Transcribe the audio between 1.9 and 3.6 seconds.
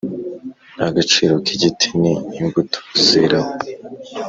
ni imbuto zeraho